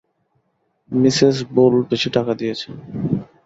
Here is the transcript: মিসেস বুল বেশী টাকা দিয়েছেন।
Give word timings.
মিসেস 0.91 1.35
বুল 1.53 1.73
বেশী 1.89 2.09
টাকা 2.15 2.33
দিয়েছেন। 2.39 2.73